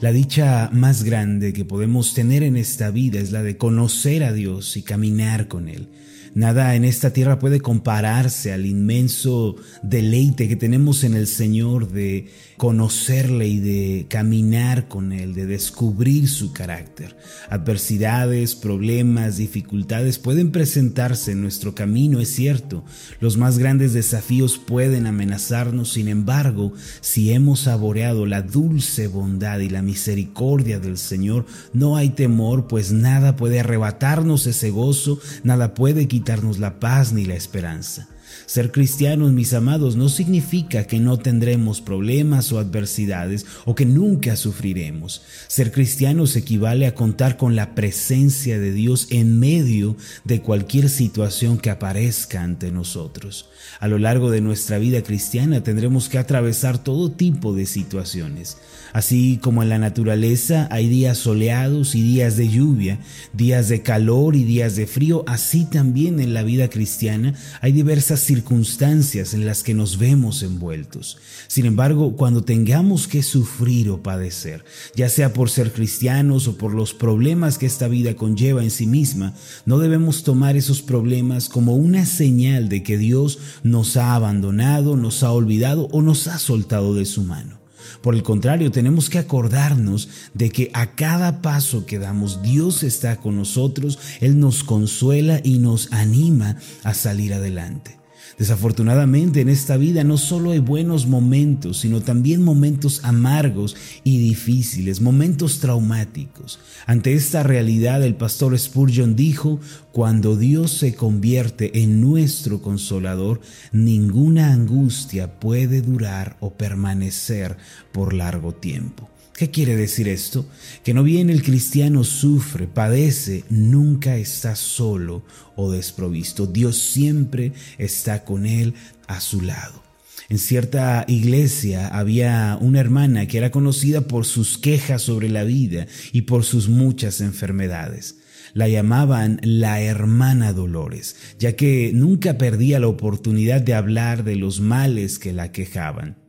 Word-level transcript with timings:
La 0.00 0.12
dicha 0.12 0.70
más 0.72 1.02
grande 1.02 1.52
que 1.52 1.64
podemos 1.64 2.14
tener 2.14 2.44
en 2.44 2.56
esta 2.56 2.92
vida 2.92 3.18
es 3.18 3.32
la 3.32 3.42
de 3.42 3.56
conocer 3.56 4.22
a 4.22 4.32
Dios 4.32 4.76
y 4.76 4.82
caminar 4.82 5.48
con 5.48 5.68
Él. 5.68 5.88
Nada 6.34 6.76
en 6.76 6.84
esta 6.84 7.12
tierra 7.12 7.40
puede 7.40 7.60
compararse 7.60 8.52
al 8.52 8.64
inmenso 8.64 9.56
deleite 9.82 10.48
que 10.48 10.54
tenemos 10.54 11.02
en 11.02 11.14
el 11.14 11.26
Señor 11.26 11.90
de 11.90 12.28
conocerle 12.56 13.48
y 13.48 13.60
de 13.60 14.06
caminar 14.08 14.88
con 14.88 15.12
Él, 15.12 15.34
de 15.34 15.46
descubrir 15.46 16.28
su 16.28 16.52
carácter. 16.52 17.16
Adversidades, 17.50 18.54
problemas, 18.54 19.36
dificultades 19.36 20.18
pueden 20.18 20.52
presentarse 20.52 21.32
en 21.32 21.40
nuestro 21.40 21.74
camino, 21.74 22.20
es 22.20 22.28
cierto. 22.28 22.84
Los 23.20 23.36
más 23.36 23.58
grandes 23.58 23.92
desafíos 23.92 24.58
pueden 24.58 25.06
amenazarnos, 25.06 25.92
sin 25.92 26.08
embargo, 26.08 26.72
si 27.00 27.32
hemos 27.32 27.60
saboreado 27.60 28.26
la 28.26 28.42
dulce 28.42 29.06
bondad 29.08 29.60
y 29.60 29.70
la 29.70 29.82
misericordia 29.88 30.78
del 30.78 30.98
Señor, 30.98 31.46
no 31.72 31.96
hay 31.96 32.10
temor, 32.10 32.68
pues 32.68 32.92
nada 32.92 33.36
puede 33.36 33.60
arrebatarnos 33.60 34.46
ese 34.46 34.68
gozo, 34.68 35.18
nada 35.44 35.72
puede 35.72 36.08
quitarnos 36.08 36.58
la 36.58 36.78
paz 36.78 37.14
ni 37.14 37.24
la 37.24 37.36
esperanza. 37.36 38.06
Ser 38.44 38.70
cristianos, 38.70 39.32
mis 39.32 39.52
amados, 39.52 39.96
no 39.96 40.08
significa 40.08 40.84
que 40.84 41.00
no 41.00 41.18
tendremos 41.18 41.80
problemas 41.80 42.52
o 42.52 42.58
adversidades 42.58 43.46
o 43.64 43.74
que 43.74 43.84
nunca 43.84 44.36
sufriremos. 44.36 45.22
Ser 45.48 45.72
cristianos 45.72 46.36
equivale 46.36 46.86
a 46.86 46.94
contar 46.94 47.36
con 47.36 47.56
la 47.56 47.74
presencia 47.74 48.58
de 48.58 48.72
Dios 48.72 49.08
en 49.10 49.38
medio 49.38 49.96
de 50.24 50.40
cualquier 50.40 50.88
situación 50.88 51.58
que 51.58 51.70
aparezca 51.70 52.42
ante 52.42 52.70
nosotros. 52.70 53.48
A 53.80 53.88
lo 53.88 53.98
largo 53.98 54.30
de 54.30 54.40
nuestra 54.40 54.78
vida 54.78 55.02
cristiana 55.02 55.62
tendremos 55.62 56.08
que 56.08 56.18
atravesar 56.18 56.78
todo 56.78 57.12
tipo 57.12 57.54
de 57.54 57.66
situaciones. 57.66 58.56
Así 58.92 59.38
como 59.42 59.62
en 59.62 59.68
la 59.68 59.78
naturaleza 59.78 60.68
hay 60.70 60.88
días 60.88 61.18
soleados 61.18 61.94
y 61.94 62.02
días 62.02 62.36
de 62.36 62.48
lluvia, 62.48 62.98
días 63.32 63.68
de 63.68 63.82
calor 63.82 64.34
y 64.34 64.44
días 64.44 64.76
de 64.76 64.86
frío, 64.86 65.24
así 65.26 65.64
también 65.64 66.20
en 66.20 66.34
la 66.34 66.42
vida 66.42 66.68
cristiana 66.68 67.34
hay 67.60 67.72
diversas 67.72 68.20
circunstancias 68.20 69.34
en 69.34 69.44
las 69.44 69.62
que 69.62 69.74
nos 69.74 69.98
vemos 69.98 70.42
envueltos. 70.42 71.18
Sin 71.46 71.66
embargo, 71.66 72.16
cuando 72.16 72.44
tengamos 72.44 73.08
que 73.08 73.22
sufrir 73.22 73.90
o 73.90 74.02
padecer, 74.02 74.64
ya 74.94 75.08
sea 75.08 75.32
por 75.32 75.50
ser 75.50 75.72
cristianos 75.72 76.48
o 76.48 76.56
por 76.56 76.74
los 76.74 76.94
problemas 76.94 77.58
que 77.58 77.66
esta 77.66 77.88
vida 77.88 78.14
conlleva 78.14 78.62
en 78.62 78.70
sí 78.70 78.86
misma, 78.86 79.34
no 79.66 79.78
debemos 79.78 80.22
tomar 80.22 80.56
esos 80.56 80.82
problemas 80.82 81.48
como 81.48 81.76
una 81.76 82.06
señal 82.06 82.68
de 82.68 82.82
que 82.82 82.98
Dios 82.98 83.38
nos 83.62 83.96
ha 83.96 84.14
abandonado, 84.14 84.96
nos 84.96 85.22
ha 85.22 85.32
olvidado 85.32 85.88
o 85.92 86.02
nos 86.02 86.26
ha 86.26 86.38
soltado 86.38 86.94
de 86.94 87.04
su 87.04 87.22
mano. 87.22 87.57
Por 88.02 88.14
el 88.14 88.22
contrario, 88.22 88.70
tenemos 88.70 89.10
que 89.10 89.18
acordarnos 89.18 90.08
de 90.34 90.50
que 90.50 90.70
a 90.74 90.94
cada 90.94 91.42
paso 91.42 91.86
que 91.86 91.98
damos 91.98 92.42
Dios 92.42 92.82
está 92.82 93.16
con 93.16 93.36
nosotros, 93.36 93.98
Él 94.20 94.38
nos 94.38 94.64
consuela 94.64 95.40
y 95.42 95.58
nos 95.58 95.92
anima 95.92 96.56
a 96.84 96.94
salir 96.94 97.34
adelante. 97.34 97.97
Desafortunadamente 98.38 99.40
en 99.40 99.48
esta 99.48 99.76
vida 99.76 100.04
no 100.04 100.16
solo 100.16 100.52
hay 100.52 100.60
buenos 100.60 101.08
momentos, 101.08 101.78
sino 101.78 102.02
también 102.02 102.40
momentos 102.42 103.00
amargos 103.02 103.74
y 104.04 104.18
difíciles, 104.18 105.00
momentos 105.00 105.58
traumáticos. 105.58 106.60
Ante 106.86 107.14
esta 107.14 107.42
realidad 107.42 108.04
el 108.04 108.14
pastor 108.14 108.56
Spurgeon 108.56 109.16
dijo, 109.16 109.58
cuando 109.90 110.36
Dios 110.36 110.70
se 110.70 110.94
convierte 110.94 111.82
en 111.82 112.00
nuestro 112.00 112.62
consolador, 112.62 113.40
ninguna 113.72 114.52
angustia 114.52 115.40
puede 115.40 115.82
durar 115.82 116.36
o 116.38 116.54
permanecer 116.54 117.56
por 117.90 118.14
largo 118.14 118.54
tiempo. 118.54 119.10
¿Qué 119.38 119.52
quiere 119.52 119.76
decir 119.76 120.08
esto? 120.08 120.46
Que 120.82 120.92
no 120.92 121.04
bien 121.04 121.30
el 121.30 121.44
cristiano 121.44 122.02
sufre, 122.02 122.66
padece, 122.66 123.44
nunca 123.48 124.16
está 124.16 124.56
solo 124.56 125.22
o 125.54 125.70
desprovisto. 125.70 126.48
Dios 126.48 126.76
siempre 126.76 127.52
está 127.78 128.24
con 128.24 128.46
él 128.46 128.74
a 129.06 129.20
su 129.20 129.40
lado. 129.40 129.80
En 130.28 130.38
cierta 130.38 131.04
iglesia 131.06 131.86
había 131.86 132.58
una 132.60 132.80
hermana 132.80 133.28
que 133.28 133.38
era 133.38 133.52
conocida 133.52 134.08
por 134.08 134.24
sus 134.24 134.58
quejas 134.58 135.02
sobre 135.02 135.28
la 135.28 135.44
vida 135.44 135.86
y 136.10 136.22
por 136.22 136.42
sus 136.42 136.68
muchas 136.68 137.20
enfermedades. 137.20 138.16
La 138.54 138.66
llamaban 138.66 139.38
la 139.44 139.80
hermana 139.80 140.52
Dolores, 140.52 141.14
ya 141.38 141.54
que 141.54 141.92
nunca 141.94 142.38
perdía 142.38 142.80
la 142.80 142.88
oportunidad 142.88 143.60
de 143.60 143.74
hablar 143.74 144.24
de 144.24 144.34
los 144.34 144.58
males 144.58 145.20
que 145.20 145.32
la 145.32 145.52
quejaban. 145.52 146.27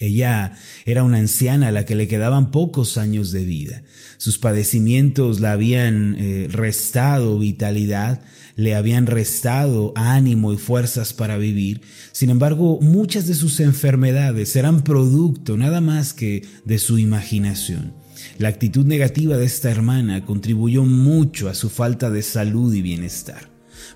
Ella 0.00 0.54
era 0.86 1.04
una 1.04 1.18
anciana 1.18 1.68
a 1.68 1.72
la 1.72 1.84
que 1.84 1.94
le 1.94 2.08
quedaban 2.08 2.50
pocos 2.50 2.96
años 2.96 3.32
de 3.32 3.44
vida. 3.44 3.82
Sus 4.16 4.38
padecimientos 4.38 5.40
la 5.40 5.52
habían 5.52 6.16
eh, 6.18 6.48
restado 6.50 7.38
vitalidad, 7.38 8.22
le 8.56 8.74
habían 8.74 9.04
restado 9.06 9.92
ánimo 9.96 10.54
y 10.54 10.56
fuerzas 10.56 11.12
para 11.12 11.36
vivir. 11.36 11.82
Sin 12.12 12.30
embargo, 12.30 12.78
muchas 12.80 13.26
de 13.26 13.34
sus 13.34 13.60
enfermedades 13.60 14.56
eran 14.56 14.84
producto 14.84 15.58
nada 15.58 15.82
más 15.82 16.14
que 16.14 16.46
de 16.64 16.78
su 16.78 16.98
imaginación. 16.98 17.92
La 18.38 18.48
actitud 18.48 18.86
negativa 18.86 19.36
de 19.36 19.44
esta 19.44 19.70
hermana 19.70 20.24
contribuyó 20.24 20.82
mucho 20.84 21.50
a 21.50 21.54
su 21.54 21.68
falta 21.68 22.08
de 22.08 22.22
salud 22.22 22.72
y 22.72 22.80
bienestar. 22.80 23.50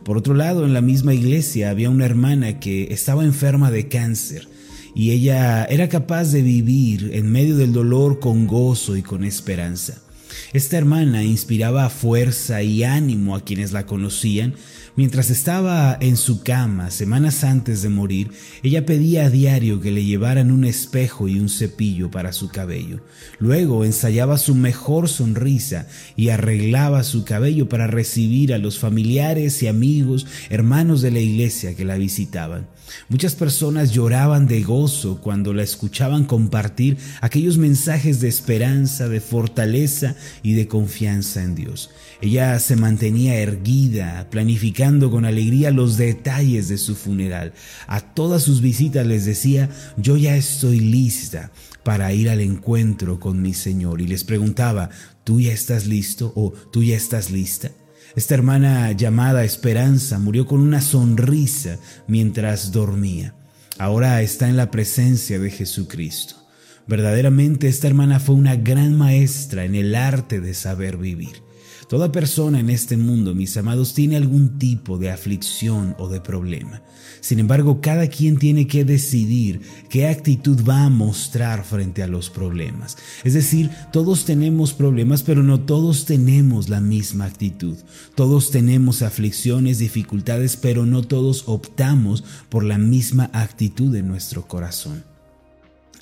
Por 0.04 0.18
otro 0.18 0.34
lado, 0.34 0.66
en 0.66 0.74
la 0.74 0.82
misma 0.82 1.14
iglesia 1.14 1.70
había 1.70 1.88
una 1.88 2.04
hermana 2.04 2.60
que 2.60 2.92
estaba 2.92 3.24
enferma 3.24 3.70
de 3.70 3.88
cáncer 3.88 4.53
y 4.94 5.10
ella 5.10 5.64
era 5.64 5.88
capaz 5.88 6.32
de 6.32 6.42
vivir 6.42 7.10
en 7.14 7.30
medio 7.30 7.56
del 7.56 7.72
dolor 7.72 8.20
con 8.20 8.46
gozo 8.46 8.96
y 8.96 9.02
con 9.02 9.24
esperanza. 9.24 10.03
Esta 10.52 10.76
hermana 10.76 11.22
inspiraba 11.24 11.88
fuerza 11.90 12.62
y 12.62 12.84
ánimo 12.84 13.36
a 13.36 13.42
quienes 13.42 13.72
la 13.72 13.86
conocían. 13.86 14.54
Mientras 14.96 15.30
estaba 15.30 15.98
en 16.00 16.16
su 16.16 16.44
cama 16.44 16.92
semanas 16.92 17.42
antes 17.42 17.82
de 17.82 17.88
morir, 17.88 18.30
ella 18.62 18.86
pedía 18.86 19.26
a 19.26 19.30
diario 19.30 19.80
que 19.80 19.90
le 19.90 20.04
llevaran 20.04 20.52
un 20.52 20.64
espejo 20.64 21.26
y 21.26 21.40
un 21.40 21.48
cepillo 21.48 22.12
para 22.12 22.32
su 22.32 22.48
cabello. 22.48 23.00
Luego 23.40 23.84
ensayaba 23.84 24.38
su 24.38 24.54
mejor 24.54 25.08
sonrisa 25.08 25.88
y 26.14 26.28
arreglaba 26.28 27.02
su 27.02 27.24
cabello 27.24 27.68
para 27.68 27.88
recibir 27.88 28.54
a 28.54 28.58
los 28.58 28.78
familiares 28.78 29.60
y 29.64 29.66
amigos, 29.66 30.26
hermanos 30.48 31.02
de 31.02 31.10
la 31.10 31.18
iglesia 31.18 31.74
que 31.74 31.84
la 31.84 31.96
visitaban. 31.96 32.68
Muchas 33.08 33.34
personas 33.34 33.92
lloraban 33.92 34.46
de 34.46 34.62
gozo 34.62 35.20
cuando 35.20 35.52
la 35.52 35.62
escuchaban 35.62 36.24
compartir 36.24 36.98
aquellos 37.20 37.58
mensajes 37.58 38.20
de 38.20 38.28
esperanza, 38.28 39.08
de 39.08 39.20
fortaleza 39.20 40.14
y 40.42 40.54
de 40.54 40.68
confianza 40.68 41.42
en 41.42 41.54
Dios. 41.54 41.90
Ella 42.20 42.58
se 42.58 42.76
mantenía 42.76 43.36
erguida, 43.36 44.28
planificando 44.30 45.10
con 45.10 45.24
alegría 45.24 45.70
los 45.70 45.96
detalles 45.96 46.68
de 46.68 46.78
su 46.78 46.94
funeral. 46.94 47.52
A 47.86 48.00
todas 48.00 48.42
sus 48.42 48.60
visitas 48.60 49.06
les 49.06 49.24
decía, 49.24 49.70
yo 49.96 50.16
ya 50.16 50.36
estoy 50.36 50.80
lista 50.80 51.50
para 51.82 52.12
ir 52.12 52.30
al 52.30 52.40
encuentro 52.40 53.20
con 53.20 53.42
mi 53.42 53.54
Señor. 53.54 54.00
Y 54.00 54.06
les 54.06 54.24
preguntaba, 54.24 54.90
¿tú 55.22 55.40
ya 55.40 55.52
estás 55.52 55.86
listo 55.86 56.32
o 56.34 56.52
tú 56.72 56.82
ya 56.82 56.96
estás 56.96 57.30
lista? 57.30 57.70
Esta 58.16 58.34
hermana 58.34 58.92
llamada 58.92 59.44
Esperanza 59.44 60.18
murió 60.18 60.46
con 60.46 60.60
una 60.60 60.80
sonrisa 60.80 61.78
mientras 62.06 62.70
dormía. 62.70 63.34
Ahora 63.78 64.22
está 64.22 64.48
en 64.48 64.56
la 64.56 64.70
presencia 64.70 65.38
de 65.40 65.50
Jesucristo. 65.50 66.43
Verdaderamente 66.86 67.68
esta 67.68 67.86
hermana 67.86 68.20
fue 68.20 68.34
una 68.34 68.56
gran 68.56 68.96
maestra 68.96 69.64
en 69.64 69.74
el 69.74 69.94
arte 69.94 70.40
de 70.40 70.52
saber 70.52 70.98
vivir. 70.98 71.44
Toda 71.88 72.12
persona 72.12 72.60
en 72.60 72.70
este 72.70 72.96
mundo, 72.96 73.34
mis 73.34 73.56
amados, 73.56 73.94
tiene 73.94 74.16
algún 74.16 74.58
tipo 74.58 74.98
de 74.98 75.10
aflicción 75.10 75.94
o 75.98 76.08
de 76.08 76.20
problema. 76.20 76.82
Sin 77.20 77.38
embargo, 77.38 77.80
cada 77.80 78.08
quien 78.08 78.38
tiene 78.38 78.66
que 78.66 78.84
decidir 78.84 79.60
qué 79.88 80.08
actitud 80.08 80.66
va 80.66 80.84
a 80.84 80.90
mostrar 80.90 81.64
frente 81.64 82.02
a 82.02 82.06
los 82.06 82.30
problemas. 82.30 82.96
Es 83.22 83.34
decir, 83.34 83.70
todos 83.92 84.24
tenemos 84.24 84.72
problemas, 84.72 85.22
pero 85.22 85.42
no 85.42 85.60
todos 85.60 86.04
tenemos 86.04 86.68
la 86.68 86.80
misma 86.80 87.26
actitud. 87.26 87.76
Todos 88.14 88.50
tenemos 88.50 89.02
aflicciones, 89.02 89.78
dificultades, 89.78 90.56
pero 90.56 90.86
no 90.86 91.02
todos 91.02 91.44
optamos 91.46 92.24
por 92.48 92.64
la 92.64 92.78
misma 92.78 93.30
actitud 93.32 93.94
en 93.94 94.08
nuestro 94.08 94.46
corazón. 94.48 95.13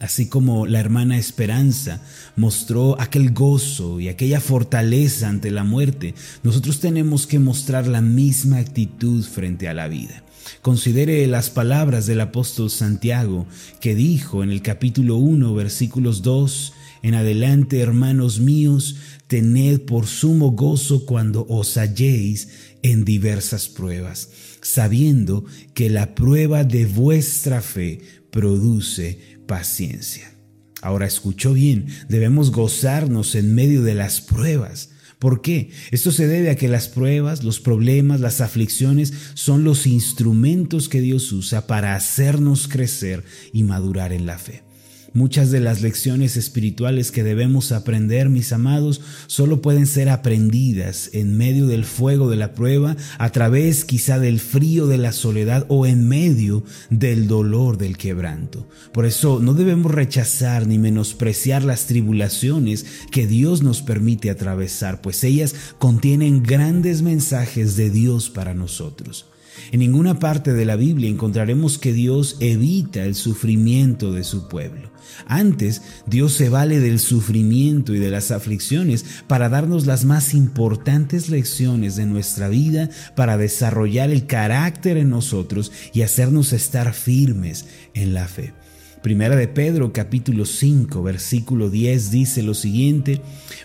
Así 0.03 0.27
como 0.27 0.67
la 0.67 0.81
hermana 0.81 1.17
Esperanza 1.17 2.03
mostró 2.35 3.01
aquel 3.01 3.33
gozo 3.33 4.01
y 4.01 4.09
aquella 4.09 4.41
fortaleza 4.41 5.29
ante 5.29 5.53
la 5.53 5.63
muerte, 5.63 6.17
nosotros 6.43 6.81
tenemos 6.81 7.29
que 7.29 7.39
mostrar 7.39 7.87
la 7.87 8.01
misma 8.01 8.59
actitud 8.59 9.25
frente 9.25 9.69
a 9.69 9.75
la 9.75 9.87
vida. 9.87 10.25
Considere 10.61 11.25
las 11.29 11.51
palabras 11.51 12.07
del 12.07 12.21
apóstol 12.21 12.69
Santiago 12.69 13.47
que 13.81 13.95
dijo 13.95 14.43
en 14.43 14.51
el 14.51 14.61
capítulo 14.61 15.19
1 15.19 15.55
versículos 15.55 16.23
2 16.23 16.73
en 17.03 17.15
adelante, 17.15 17.79
hermanos 17.79 18.41
míos, 18.41 18.97
tened 19.29 19.83
por 19.83 20.09
sumo 20.09 20.51
gozo 20.51 21.07
cuando 21.07 21.47
os 21.49 21.77
halléis 21.77 22.49
en 22.83 23.05
diversas 23.05 23.69
pruebas, 23.69 24.31
sabiendo 24.63 25.45
que 25.75 25.91
la 25.91 26.17
prueba 26.17 26.65
de 26.65 26.87
vuestra 26.87 27.61
fe 27.61 28.01
produce 28.33 29.32
paciencia. 29.47 30.33
Ahora 30.81 31.07
escuchó 31.07 31.53
bien, 31.53 31.87
debemos 32.09 32.51
gozarnos 32.51 33.35
en 33.35 33.55
medio 33.55 33.83
de 33.83 33.95
las 33.95 34.21
pruebas. 34.21 34.91
¿Por 35.19 35.41
qué? 35.41 35.71
Esto 35.93 36.11
se 36.11 36.27
debe 36.27 36.51
a 36.51 36.57
que 36.57 36.67
las 36.67 36.89
pruebas, 36.89 37.45
los 37.45 37.61
problemas, 37.61 38.21
las 38.21 38.41
aflicciones 38.41 39.13
son 39.35 39.63
los 39.63 39.87
instrumentos 39.87 40.89
que 40.89 41.01
Dios 41.01 41.31
usa 41.31 41.69
para 41.69 41.95
hacernos 41.95 42.67
crecer 42.67 43.25
y 43.53 43.63
madurar 43.63 44.13
en 44.13 44.27
la 44.27 44.39
fe. 44.39 44.65
Muchas 45.15 45.51
de 45.51 45.61
las 45.61 45.83
lecciones 45.83 46.37
espirituales 46.37 47.11
que 47.11 47.23
debemos 47.23 47.71
aprender, 47.71 48.31
mis 48.31 48.53
amados, 48.53 49.03
solo 49.27 49.61
pueden 49.61 49.87
ser 49.87 50.09
aprendidas 50.09 51.11
en 51.13 51.37
medio 51.37 51.67
del 51.67 51.85
fuego 51.85 52.31
de 52.31 52.37
la 52.37 52.55
prueba, 52.55 52.97
a 53.19 53.31
través 53.31 53.85
quizá 53.85 54.19
del 54.19 54.41
frío 54.41 54.87
de 54.87 54.97
la 54.97 55.13
soledad 55.13 55.67
o 55.69 55.85
en 55.85 56.09
medio 56.09 56.65
del 56.89 57.29
dolor 57.29 57.77
del 57.77 57.99
quebranto. 57.99 58.67
Por 58.93 59.05
eso 59.05 59.39
no 59.41 59.53
debemos 59.53 59.93
rechazar 59.93 60.67
ni 60.67 60.79
menospreciar 60.79 61.63
las 61.63 61.87
tribulaciones 61.87 62.87
que 63.11 63.27
Dios 63.27 63.63
nos 63.63 63.83
permite 63.83 64.31
atravesar, 64.31 65.03
pues 65.03 65.25
ellas 65.25 65.55
contienen 65.79 66.43
grandes 66.43 67.03
mensajes 67.03 67.77
de 67.77 67.91
Dios 67.91 68.31
para 68.31 68.55
nosotros. 68.55 69.27
En 69.71 69.81
ninguna 69.81 70.19
parte 70.19 70.53
de 70.53 70.65
la 70.65 70.77
Biblia 70.77 71.09
encontraremos 71.09 71.79
que 71.79 71.93
Dios 71.93 72.37
evita 72.41 73.05
el 73.05 73.15
sufrimiento 73.15 74.13
de 74.13 74.25
su 74.25 74.49
pueblo. 74.49 74.91
Antes, 75.27 75.83
Dios 76.07 76.33
se 76.33 76.49
vale 76.49 76.81
del 76.81 76.99
sufrimiento 76.99 77.95
y 77.95 77.99
de 77.99 78.11
las 78.11 78.31
aflicciones 78.31 79.05
para 79.27 79.49
darnos 79.49 79.87
las 79.87 80.05
más 80.05 80.35
importantes 80.35 81.29
lecciones 81.29 81.97
de 81.97 82.07
nuestra 82.07 82.49
vida, 82.49 82.91
para 83.15 83.37
desarrollar 83.37 84.11
el 84.11 84.27
carácter 84.27 84.97
en 84.97 85.11
nosotros 85.11 85.73
y 85.93 86.03
hacernos 86.03 86.53
estar 86.53 86.93
firmes 86.95 87.67
en 87.95 88.15
la 88.15 88.27
fe. 88.27 88.53
Primera 89.03 89.35
de 89.35 89.49
Pedro 89.49 89.93
capítulo 89.93 90.47
5 90.47 91.03
versículo 91.03 91.71
10 91.71 92.13
dice 92.13 92.43
lo 92.43 92.55
siguiente, 92.55 93.21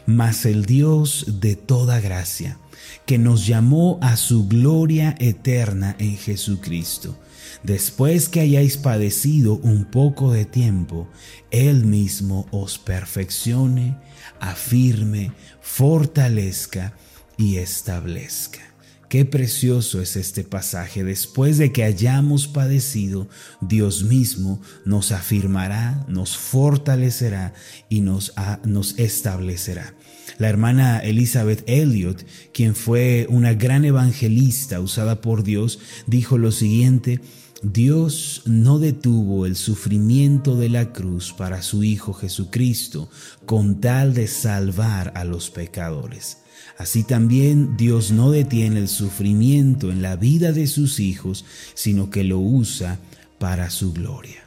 mas 0.08 0.46
el 0.48 0.66
Dios 0.66 1.40
de 1.40 1.56
toda 1.56 2.00
gracia, 2.00 2.58
que 3.06 3.18
nos 3.18 3.48
llamó 3.48 4.00
a 4.02 4.18
su 4.18 4.48
gloria 4.48 5.16
eterna 5.20 5.96
en 6.00 6.18
Jesucristo 6.18 7.18
después 7.64 8.30
que 8.30 8.40
hayáis 8.40 8.78
padecido 8.78 9.56
un 9.56 9.86
poco 9.86 10.32
de 10.32 10.46
tiempo, 10.46 11.08
Él 11.52 11.86
mismo 11.86 12.48
os 12.52 12.78
perfeccione, 12.78 13.98
afirme, 14.40 15.32
fortalezca 15.62 16.94
y 17.38 17.58
establezca. 17.58 18.62
Qué 19.10 19.24
precioso 19.24 20.02
es 20.02 20.18
este 20.18 20.44
pasaje. 20.44 21.04
Después 21.04 21.58
de 21.58 21.72
que 21.72 21.86
hayamos 21.86 22.48
padecido, 22.48 23.30
Dios 23.62 24.04
mismo 24.04 24.62
nos 24.84 25.14
afirmará, 25.14 26.06
nos 26.10 26.36
fortalecerá 26.36 27.54
y 27.88 28.02
nos, 28.02 28.34
nos 28.66 29.00
establecerá. 29.00 29.94
La 30.38 30.50
hermana 30.50 31.00
Elizabeth 31.00 31.64
Elliot, 31.68 32.26
quien 32.54 32.76
fue 32.76 33.26
una 33.30 33.54
gran 33.54 33.86
evangelista 33.86 34.80
usada 34.80 35.20
por 35.20 35.44
Dios, 35.44 35.80
dijo 36.06 36.38
lo 36.38 36.52
siguiente, 36.52 37.20
Dios 37.64 38.44
no 38.46 38.78
detuvo 38.78 39.48
el 39.48 39.56
sufrimiento 39.56 40.56
de 40.56 40.70
la 40.70 40.94
cruz 40.94 41.34
para 41.34 41.64
su 41.64 41.84
Hijo 41.84 42.14
Jesucristo 42.14 43.10
con 43.48 43.82
tal 43.82 44.14
de 44.14 44.28
salvar 44.28 45.12
a 45.16 45.24
los 45.24 45.50
pecadores. 45.50 46.38
Así 46.78 47.04
también 47.04 47.76
Dios 47.76 48.12
no 48.12 48.30
detiene 48.30 48.80
el 48.80 48.88
sufrimiento 48.88 49.92
en 49.92 50.04
la 50.04 50.16
vida 50.16 50.52
de 50.52 50.68
sus 50.68 51.00
hijos, 51.00 51.46
sino 51.74 52.12
que 52.12 52.24
lo 52.24 52.38
usa 52.38 53.00
para 53.40 53.72
su 53.72 53.92
gloria. 53.92 54.47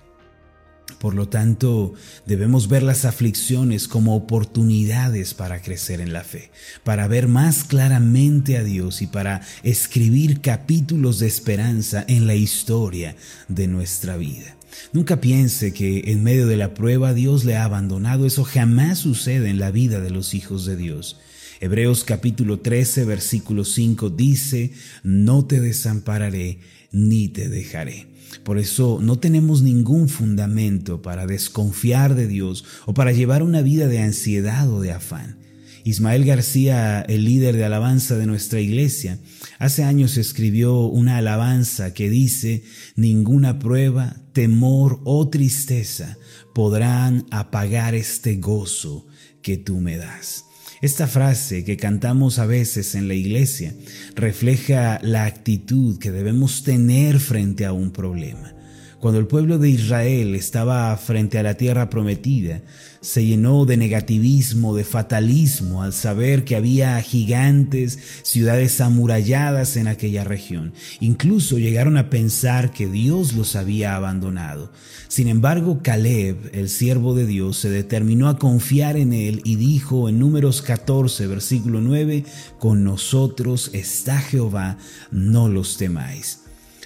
Por 1.00 1.14
lo 1.14 1.29
tanto, 1.29 1.94
debemos 2.26 2.69
ver 2.69 2.82
las 2.82 3.06
aflicciones 3.06 3.88
como 3.88 4.14
oportunidades 4.14 5.32
para 5.32 5.62
crecer 5.62 6.02
en 6.02 6.12
la 6.12 6.25
fe, 6.25 6.50
para 6.85 7.08
ver 7.08 7.26
más 7.26 7.64
claramente 7.64 8.58
a 8.58 8.62
Dios 8.62 9.00
y 9.00 9.06
para 9.06 9.41
escribir 9.62 10.43
capítulos 10.43 11.19
de 11.19 11.26
esperanza 11.26 12.05
en 12.06 12.26
la 12.26 12.35
historia 12.35 13.17
de 13.49 13.67
nuestra 13.67 14.19
vida. 14.19 14.56
Nunca 14.93 15.23
piense 15.23 15.73
que 15.73 16.12
en 16.12 16.23
medio 16.23 16.47
de 16.47 16.58
la 16.58 16.75
prueba 16.75 17.14
Dios 17.14 17.46
le 17.46 17.56
ha 17.56 17.64
abandonado. 17.64 18.26
Eso 18.26 18.44
jamás 18.44 18.99
sucede 18.99 19.49
en 19.49 19.58
la 19.58 19.70
vida 19.70 20.00
de 20.00 20.11
los 20.11 20.35
hijos 20.35 20.67
de 20.67 20.76
Dios. 20.76 21.19
Hebreos 21.62 22.04
capítulo 22.04 22.60
13, 22.60 23.04
versículo 23.04 23.66
5 23.66 24.08
dice, 24.08 24.72
no 25.02 25.44
te 25.44 25.60
desampararé 25.60 26.60
ni 26.90 27.28
te 27.28 27.50
dejaré. 27.50 28.06
Por 28.44 28.58
eso 28.58 28.98
no 29.02 29.18
tenemos 29.18 29.60
ningún 29.60 30.08
fundamento 30.08 31.02
para 31.02 31.26
desconfiar 31.26 32.14
de 32.14 32.28
Dios 32.28 32.64
o 32.86 32.94
para 32.94 33.12
llevar 33.12 33.42
una 33.42 33.60
vida 33.60 33.88
de 33.88 33.98
ansiedad 33.98 34.72
o 34.72 34.80
de 34.80 34.92
afán. 34.92 35.36
Ismael 35.84 36.24
García, 36.24 37.02
el 37.02 37.26
líder 37.26 37.56
de 37.56 37.64
alabanza 37.66 38.16
de 38.16 38.24
nuestra 38.24 38.60
iglesia, 38.60 39.18
hace 39.58 39.84
años 39.84 40.16
escribió 40.16 40.86
una 40.86 41.18
alabanza 41.18 41.92
que 41.92 42.08
dice, 42.08 42.62
ninguna 42.96 43.58
prueba, 43.58 44.16
temor 44.32 45.02
o 45.04 45.28
tristeza 45.28 46.16
podrán 46.54 47.26
apagar 47.30 47.94
este 47.94 48.36
gozo 48.36 49.06
que 49.42 49.58
tú 49.58 49.78
me 49.80 49.98
das. 49.98 50.46
Esta 50.81 51.06
frase 51.06 51.62
que 51.62 51.77
cantamos 51.77 52.38
a 52.38 52.47
veces 52.47 52.94
en 52.94 53.06
la 53.06 53.15
iglesia 53.15 53.75
refleja 54.15 54.99
la 55.03 55.27
actitud 55.27 55.99
que 55.99 56.11
debemos 56.11 56.62
tener 56.62 57.21
frente 57.21 57.67
a 57.67 57.73
un 57.75 57.91
problema. 57.91 58.55
Cuando 59.00 59.19
el 59.19 59.26
pueblo 59.26 59.56
de 59.56 59.70
Israel 59.70 60.35
estaba 60.35 60.94
frente 60.99 61.38
a 61.38 61.43
la 61.43 61.55
tierra 61.55 61.88
prometida, 61.88 62.61
se 63.00 63.25
llenó 63.25 63.64
de 63.64 63.79
negativismo, 63.79 64.76
de 64.76 64.85
fatalismo, 64.85 65.82
al 65.82 65.94
saber 65.94 66.44
que 66.44 66.55
había 66.55 67.00
gigantes, 67.00 67.99
ciudades 68.23 68.79
amuralladas 68.82 69.79
en 69.79 69.88
aquella 69.88 70.23
región. 70.23 70.75
Incluso 71.00 71.58
llegaron 71.58 71.97
a 71.97 72.11
pensar 72.11 72.73
que 72.73 72.88
Dios 72.88 73.32
los 73.32 73.56
había 73.56 73.97
abandonado. 73.97 74.70
Sin 75.08 75.29
embargo, 75.29 75.81
Caleb, 75.82 76.50
el 76.53 76.69
siervo 76.69 77.14
de 77.14 77.25
Dios, 77.25 77.56
se 77.56 77.70
determinó 77.70 78.29
a 78.29 78.37
confiar 78.37 78.99
en 78.99 79.14
él 79.14 79.41
y 79.44 79.56
dijo 79.56 80.11
en 80.11 80.19
números 80.19 80.61
14, 80.61 81.26
versículo 81.26 81.81
9, 81.81 82.26
con 82.58 82.85
nosotros 82.85 83.70
está 83.73 84.19
Jehová, 84.19 84.76
no 85.11 85.49
los 85.49 85.79
temáis. 85.79 86.41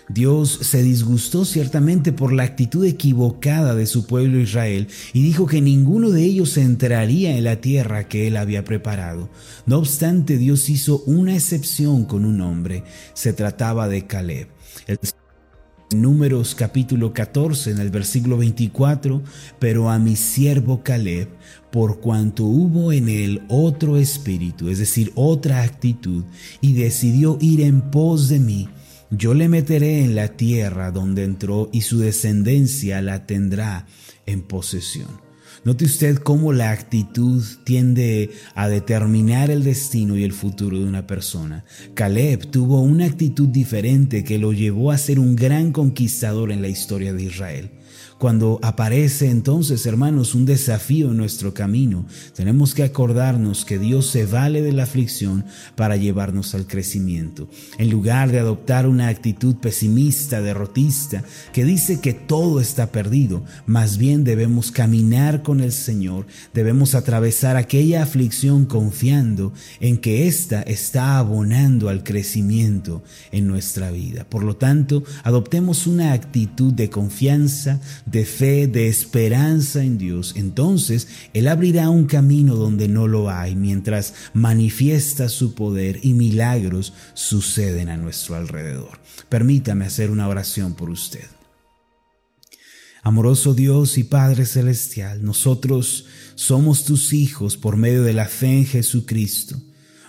Dios 0.09 0.59
se 0.63 0.83
disgustó 0.83 1.45
ciertamente 1.45 2.13
por 2.13 2.33
la 2.33 2.43
actitud 2.43 2.85
equivocada 2.85 3.75
de 3.75 3.87
su 3.87 4.07
pueblo 4.07 4.39
Israel 4.39 4.89
y 5.15 5.23
dijo 5.23 5.47
que 5.47 5.63
ninguno 5.63 6.11
de 6.11 6.23
ellos 6.25 6.57
entraría 6.59 7.37
en 7.37 7.45
la 7.45 7.61
tierra 7.61 8.07
que 8.07 8.27
él 8.27 8.37
había 8.37 8.65
preparado. 8.65 9.31
No 9.65 9.79
obstante, 9.79 10.37
Dios 10.37 10.69
hizo 10.69 11.03
una 11.07 11.35
excepción 11.35 12.05
con 12.05 12.27
un 12.27 12.43
hombre. 12.43 12.85
Se 13.15 13.33
trataba 13.33 13.89
de 13.89 14.07
Caleb. 14.07 14.49
Números 15.95 16.55
capítulo 16.55 17.13
14 17.13 17.71
en 17.71 17.79
el 17.79 17.91
versículo 17.91 18.37
24, 18.37 19.23
pero 19.59 19.91
a 19.91 19.99
mi 19.99 20.17
siervo 20.17 20.83
Caleb, 20.83 21.29
por 21.71 22.01
cuanto 22.01 22.45
hubo 22.45 22.93
en 22.93 23.09
él 23.09 23.43
otro 23.49 23.97
espíritu, 23.97 24.69
es 24.69 24.79
decir, 24.79 25.13
otra 25.15 25.63
actitud, 25.63 26.25
y 26.61 26.73
decidió 26.73 27.39
ir 27.41 27.61
en 27.61 27.81
pos 27.81 28.29
de 28.29 28.41
mí, 28.41 28.69
yo 29.17 29.35
le 29.35 29.49
meteré 29.49 30.05
en 30.05 30.15
la 30.15 30.29
tierra 30.29 30.91
donde 30.91 31.25
entró 31.25 31.69
y 31.73 31.83
su 31.83 31.99
descendencia 31.99 33.03
la 33.03 33.27
tendrá 33.27 33.87
en 34.27 34.43
posesión. 34.43 35.23
Note 35.65 35.87
usted 35.87 36.19
cómo 36.19 36.53
la 36.53 36.73
actitud 36.73 37.43
tiende 37.65 38.31
a 38.55 38.69
determinar 38.69 39.51
el 39.51 39.65
destino 39.65 40.17
y 40.17 40.23
el 40.23 40.33
futuro 40.33 40.79
de 40.79 40.85
una 40.85 41.07
persona. 41.07 41.65
Caleb 41.95 42.51
tuvo 42.51 42.83
una 42.83 43.07
actitud 43.07 43.49
diferente 43.49 44.25
que 44.25 44.39
lo 44.39 44.53
llevó 44.53 44.91
a 44.91 44.99
ser 44.99 45.19
un 45.19 45.37
gran 45.37 45.73
conquistador 45.73 46.53
en 46.53 46.61
la 46.61 46.69
historia 46.69 47.15
de 47.15 47.23
Israel. 47.23 47.71
Cuando 48.25 48.59
aparece 48.63 49.29
entonces, 49.29 49.85
hermanos, 49.85 50.35
un 50.35 50.47
desafío 50.47 51.11
en 51.11 51.19
nuestro 51.19 51.53
camino, 51.53 52.07
tenemos 52.35 52.73
que 52.73 52.83
acordarnos 52.83 53.67
que 53.67 53.79
Dios 53.79 54.07
se 54.07 54.25
vale 54.25 54.63
de 54.63 54.73
la 54.73 54.85
aflicción 54.85 55.45
para 55.77 55.99
llevarnos 55.99 56.55
al 56.55 56.67
crecimiento. 56.67 57.51
En 57.77 57.91
lugar 57.91 58.33
de 58.33 58.39
adoptar 58.39 58.89
una 58.89 59.09
actitud 59.09 59.57
pesimista, 59.57 60.41
derrotista, 60.41 61.23
que 61.53 61.67
dice 61.67 62.01
que 62.01 62.15
todo 62.15 62.63
está 62.63 62.91
perdido, 62.91 63.45
más 63.67 63.99
bien 63.99 64.25
debemos 64.25 64.71
caminar 64.71 65.43
con 65.43 65.61
el 65.61 65.73
Señor, 65.73 66.27
debemos 66.55 66.95
atravesar 66.95 67.59
aquella 67.59 68.03
aflicción 68.03 68.65
confiando 68.65 69.53
en 69.81 69.99
que 69.99 70.27
ésta 70.29 70.63
está 70.63 71.19
abonando 71.19 71.91
al 71.91 72.03
crecimiento 72.03 73.03
en 73.33 73.47
nuestra 73.47 73.91
vida. 73.91 74.25
Por 74.25 74.45
lo 74.45 74.57
tanto, 74.57 75.05
adoptemos 75.25 75.87
una 75.87 76.15
actitud 76.15 76.73
de 76.73 76.89
confianza, 76.89 77.83
de 78.15 78.25
fe, 78.25 78.69
de 78.69 78.87
esperanza 78.87 79.83
en 79.83 79.99
Dios, 79.99 80.35
entonces 80.37 81.09
Él 81.33 81.49
abrirá 81.49 81.91
un 81.91 82.07
camino 82.07 82.55
donde 82.55 82.87
no 82.87 83.09
lo 83.09 83.29
hay, 83.29 83.57
mientras 83.57 84.15
manifiesta 84.35 85.29
su 85.29 85.55
poder 85.55 85.99
y 86.03 86.15
milagros 86.15 86.93
suceden 87.15 87.89
a 87.89 87.97
nuestro 87.97 88.37
alrededor. 88.37 89.01
Permítame 89.29 89.85
hacer 89.85 90.13
una 90.13 90.29
oración 90.29 90.75
por 90.75 90.91
usted. 90.91 91.25
Amoroso 93.03 93.53
Dios 93.53 93.99
y 93.99 94.05
Padre 94.05 94.47
Celestial, 94.47 95.25
nosotros 95.25 96.07
somos 96.37 96.85
tus 96.85 97.13
hijos 97.13 97.57
por 97.57 97.77
medio 97.77 98.05
de 98.05 98.13
la 98.13 98.27
fe 98.27 98.59
en 98.59 98.65
Jesucristo. 98.65 99.61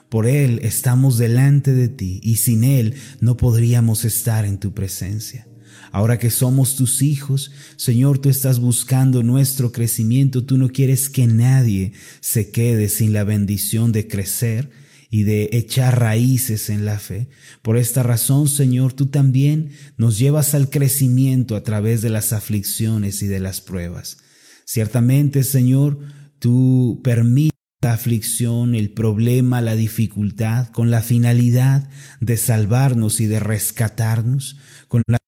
Por 0.09 0.27
Él 0.27 0.59
estamos 0.61 1.17
delante 1.17 1.73
de 1.73 1.89
ti 1.89 2.19
y 2.21 2.35
sin 2.35 2.63
Él 2.63 2.93
no 3.19 3.35
podríamos 3.35 4.05
estar 4.05 4.45
en 4.45 4.59
tu 4.59 4.75
presencia. 4.75 5.47
Ahora 5.95 6.19
que 6.19 6.29
somos 6.29 6.75
tus 6.75 7.01
hijos, 7.01 7.51
Señor, 7.77 8.19
tú 8.19 8.27
estás 8.27 8.59
buscando 8.59 9.23
nuestro 9.23 9.71
crecimiento, 9.71 10.43
tú 10.43 10.57
no 10.57 10.67
quieres 10.67 11.09
que 11.09 11.25
nadie 11.25 11.93
se 12.19 12.51
quede 12.51 12.89
sin 12.89 13.13
la 13.13 13.23
bendición 13.23 13.93
de 13.93 14.05
crecer 14.05 14.71
y 15.09 15.23
de 15.23 15.51
echar 15.53 15.97
raíces 15.97 16.69
en 16.69 16.83
la 16.83 16.99
fe. 16.99 17.29
Por 17.61 17.77
esta 17.77 18.03
razón, 18.03 18.49
Señor, 18.49 18.91
tú 18.91 19.05
también 19.05 19.69
nos 19.95 20.19
llevas 20.19 20.53
al 20.53 20.69
crecimiento 20.69 21.55
a 21.55 21.63
través 21.63 22.01
de 22.01 22.09
las 22.09 22.33
aflicciones 22.33 23.23
y 23.23 23.27
de 23.27 23.39
las 23.39 23.61
pruebas. 23.61 24.17
Ciertamente, 24.65 25.45
Señor, 25.45 25.99
tú 26.39 26.99
permites 27.05 27.55
la 27.81 27.93
aflicción, 27.93 28.75
el 28.75 28.89
problema, 28.89 29.61
la 29.61 29.77
dificultad, 29.77 30.67
con 30.73 30.91
la 30.91 31.01
finalidad 31.01 31.87
de 32.19 32.35
salvarnos 32.35 33.21
y 33.21 33.27
de 33.27 33.39
rescatarnos, 33.39 34.57
con 34.89 35.01
la 35.07 35.19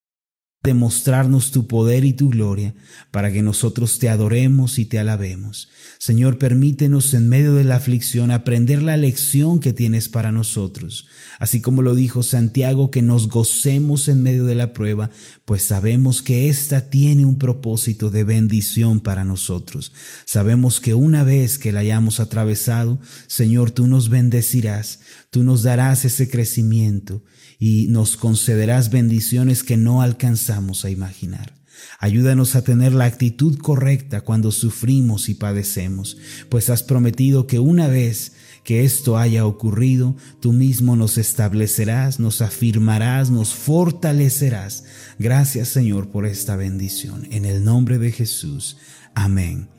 demostrarnos 0.67 1.51
tu 1.51 1.65
poder 1.65 2.03
y 2.03 2.11
tu 2.11 2.29
gloria, 2.29 2.75
para 3.09 3.31
que 3.31 3.41
nosotros 3.41 3.99
te 3.99 4.09
adoremos 4.09 4.79
y 4.79 4.85
te 4.85 4.99
alabemos. 4.99 5.69
Señor, 5.97 6.37
permítenos 6.37 7.13
en 7.13 7.29
medio 7.29 7.53
de 7.55 7.63
la 7.63 7.77
aflicción 7.77 8.31
aprender 8.31 8.83
la 8.83 8.97
lección 8.97 9.61
que 9.61 9.71
tienes 9.71 10.09
para 10.09 10.33
nosotros, 10.33 11.07
así 11.39 11.61
como 11.61 11.81
lo 11.81 11.95
dijo 11.95 12.21
Santiago, 12.21 12.91
que 12.91 13.01
nos 13.01 13.29
gocemos 13.29 14.09
en 14.09 14.21
medio 14.21 14.43
de 14.45 14.55
la 14.55 14.73
prueba, 14.73 15.09
pues 15.45 15.63
sabemos 15.63 16.21
que 16.21 16.49
ésta 16.49 16.89
tiene 16.89 17.25
un 17.25 17.37
propósito 17.37 18.09
de 18.09 18.25
bendición 18.25 18.99
para 18.99 19.23
nosotros. 19.23 19.93
Sabemos 20.25 20.81
que 20.81 20.93
una 20.93 21.23
vez 21.23 21.57
que 21.57 21.71
la 21.71 21.79
hayamos 21.79 22.19
atravesado, 22.19 22.99
Señor, 23.27 23.71
tú 23.71 23.87
nos 23.87 24.09
bendecirás, 24.09 24.99
tú 25.29 25.43
nos 25.43 25.63
darás 25.63 26.03
ese 26.03 26.29
crecimiento 26.29 27.23
y 27.59 27.87
nos 27.87 28.17
concederás 28.17 28.89
bendiciones 28.89 29.63
que 29.63 29.77
no 29.77 30.01
alcanzamos 30.01 30.85
a 30.85 30.89
imaginar. 30.89 31.53
Ayúdanos 31.99 32.55
a 32.55 32.63
tener 32.63 32.93
la 32.93 33.05
actitud 33.05 33.57
correcta 33.57 34.21
cuando 34.21 34.51
sufrimos 34.51 35.29
y 35.29 35.33
padecemos, 35.33 36.17
pues 36.49 36.69
has 36.69 36.83
prometido 36.83 37.47
que 37.47 37.59
una 37.59 37.87
vez 37.87 38.33
que 38.63 38.83
esto 38.83 39.17
haya 39.17 39.45
ocurrido, 39.45 40.15
tú 40.41 40.53
mismo 40.53 40.95
nos 40.95 41.17
establecerás, 41.17 42.19
nos 42.19 42.41
afirmarás, 42.41 43.31
nos 43.31 43.53
fortalecerás. 43.53 44.83
Gracias 45.17 45.69
Señor 45.69 46.09
por 46.09 46.25
esta 46.25 46.55
bendición. 46.55 47.27
En 47.31 47.45
el 47.45 47.63
nombre 47.63 47.97
de 47.97 48.11
Jesús. 48.11 48.77
Amén 49.15 49.69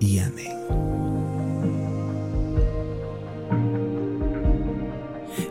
y 0.00 0.18
amén. 0.18 0.56